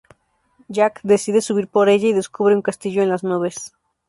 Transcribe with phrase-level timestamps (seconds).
[0.67, 3.71] Jack decide subir por ella y descubre un castillo en las nubes.